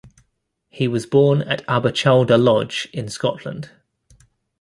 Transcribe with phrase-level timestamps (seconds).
[0.69, 3.69] He was born at Aberchalder Lodge in Scotland.